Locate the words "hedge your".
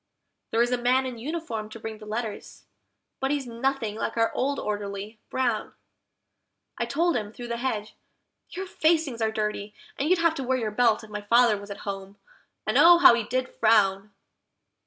7.57-8.65